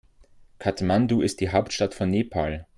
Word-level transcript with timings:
Kathmandu 0.57 1.21
ist 1.21 1.41
die 1.41 1.51
Hauptstadt 1.51 1.93
von 1.93 2.09
Nepal. 2.09 2.65